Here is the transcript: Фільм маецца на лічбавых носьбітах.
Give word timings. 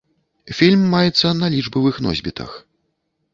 Фільм 0.59 0.81
маецца 0.93 1.29
на 1.41 1.49
лічбавых 1.57 2.01
носьбітах. 2.07 2.57